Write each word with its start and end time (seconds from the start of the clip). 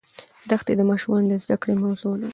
دښتې 0.49 0.73
د 0.77 0.81
ماشومانو 0.89 1.27
د 1.29 1.33
زده 1.43 1.55
کړې 1.61 1.73
موضوع 1.83 2.13
ده. 2.21 2.29